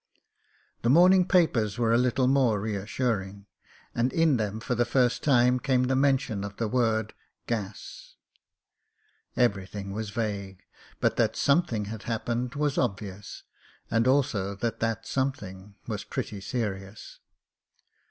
The 0.81 0.89
morning 0.89 1.27
papers 1.27 1.77
were 1.77 1.93
a 1.93 1.97
little 1.99 2.25
more 2.25 2.59
reassuring; 2.59 3.45
and 3.93 4.11
in 4.11 4.37
them 4.37 4.59
for 4.59 4.73
the 4.73 4.83
first 4.83 5.21
time 5.21 5.59
came 5.59 5.83
the 5.83 5.95
mention 5.95 6.43
of 6.43 6.57
the 6.57 6.67
word 6.67 7.13
"gas." 7.45 8.15
Ever)rthing 9.37 9.91
was 9.93 10.09
vague, 10.09 10.63
but 10.99 11.17
that 11.17 11.35
some 11.35 11.61
thing 11.61 11.85
had 11.85 12.01
happened 12.09 12.55
was 12.55 12.79
obvious, 12.79 13.43
and 13.91 14.07
also 14.07 14.55
that 14.55 14.79
that 14.79 15.05
something 15.05 15.75
was 15.85 16.03
pretty 16.03 16.41
serious. 16.41 17.19